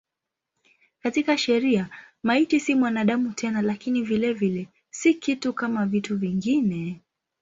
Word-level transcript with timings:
Katika 1.03 1.37
sheria 1.37 1.89
maiti 2.23 2.59
si 2.59 2.75
mwanadamu 2.75 3.31
tena 3.33 3.61
lakini 3.61 4.01
vilevile 4.01 4.67
si 4.91 5.13
kitu 5.13 5.53
kama 5.53 5.85
vitu 5.85 6.17
vingine. 6.17 7.01